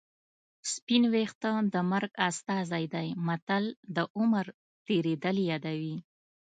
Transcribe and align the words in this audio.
سپین 0.73 1.03
ویښته 1.13 1.51
د 1.73 1.75
مرګ 1.91 2.11
استازی 2.29 2.85
دی 2.93 3.07
متل 3.27 3.63
د 3.95 3.97
عمر 4.17 4.45
تېرېدل 4.85 5.35
یادوي 5.51 5.97